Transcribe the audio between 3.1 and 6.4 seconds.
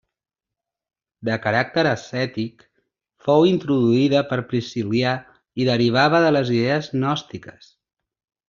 fou introduïda per Priscil·lià i derivava de